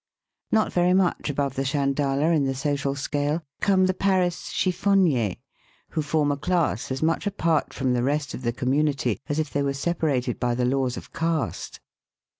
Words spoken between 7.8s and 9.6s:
the rest of the community as if